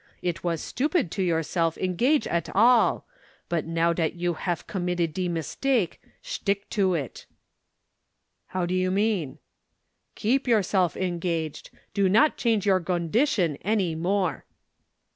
[0.23, 3.05] It was stupid to yourself engage at all
[3.49, 7.27] but, now dat you haf committed de mistake, shtick to it!"
[8.47, 9.37] "How do you mean?"
[10.15, 11.69] "Keep yourself engaged.
[11.93, 14.43] Do not change your gondition any more."